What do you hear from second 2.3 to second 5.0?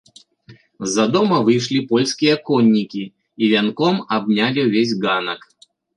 коннікі і вянком абнялі ўвесь